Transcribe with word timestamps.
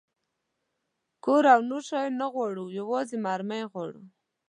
کور 1.23 1.43
او 1.53 1.61
نور 1.69 1.81
شیان 1.89 2.11
نه 2.21 2.27
غواړو، 2.33 2.65
یوازې 2.79 3.15
مرمۍ 3.25 3.61
غواړو. 3.71 4.03